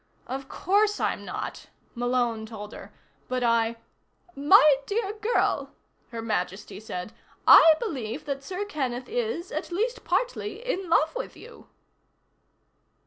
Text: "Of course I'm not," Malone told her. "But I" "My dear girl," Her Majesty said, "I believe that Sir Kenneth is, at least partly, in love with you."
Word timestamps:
"Of 0.25 0.49
course 0.49 0.99
I'm 0.99 1.23
not," 1.25 1.67
Malone 1.93 2.47
told 2.47 2.73
her. 2.73 2.91
"But 3.27 3.43
I" 3.43 3.75
"My 4.55 4.77
dear 4.87 5.13
girl," 5.13 5.75
Her 6.09 6.23
Majesty 6.23 6.79
said, 6.79 7.13
"I 7.45 7.75
believe 7.79 8.25
that 8.25 8.41
Sir 8.41 8.65
Kenneth 8.65 9.07
is, 9.07 9.51
at 9.51 9.71
least 9.71 10.03
partly, 10.03 10.55
in 10.67 10.89
love 10.89 11.15
with 11.15 11.37
you." 11.37 11.67